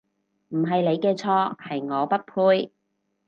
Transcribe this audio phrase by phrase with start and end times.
[0.47, 2.73] 唔係你嘅錯，係我不配